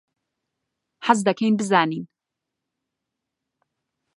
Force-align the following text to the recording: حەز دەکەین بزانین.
حەز 1.07 1.19
دەکەین 1.27 1.53
بزانین. 1.59 2.05